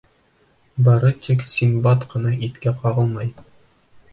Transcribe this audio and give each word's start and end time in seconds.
Бары 0.87 1.11
тик 1.27 1.45
Синдбад 1.51 2.07
ҡына 2.15 2.33
иткә 2.49 2.77
ҡағылмай. 2.81 3.33